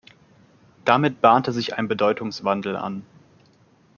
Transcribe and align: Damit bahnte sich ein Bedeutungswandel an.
Damit 0.83 1.21
bahnte 1.21 1.51
sich 1.51 1.75
ein 1.77 1.87
Bedeutungswandel 1.87 2.75
an. 2.75 3.05